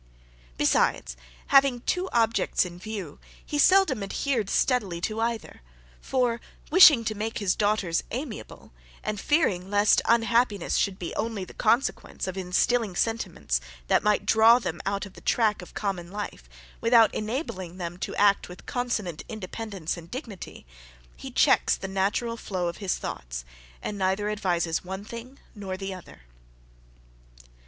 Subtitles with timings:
[0.57, 1.15] Besides,
[1.49, 5.61] having two objects in view, he seldom adhered steadily to either;
[6.01, 8.71] for, wishing to make his daughters amiable,
[9.03, 14.57] and fearing lest unhappiness should only be the consequence, of instilling sentiments, that might draw
[14.57, 16.49] them out of the track of common life,
[16.81, 20.65] without enabling them to act with consonant independence and dignity,
[21.15, 23.45] he checks the natural flow of his thoughts,
[23.83, 26.21] and neither advises one thing nor the other.